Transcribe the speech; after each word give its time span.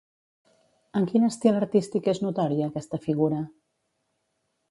En 0.99 1.03
quin 1.11 1.25
estil 1.27 1.59
artístic 1.59 2.09
és 2.15 2.21
notòria 2.25 2.71
aquesta 2.71 3.01
figura? 3.05 3.45